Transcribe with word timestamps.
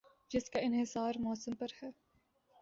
جس 0.31 0.49
کا 0.49 0.59
انحصار 0.59 1.13
موسم 1.19 1.55
پر 1.55 1.67
ہے۔ 1.83 1.89